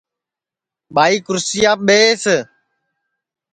[0.95, 2.23] ٻائی کُرسیاپ ٻیس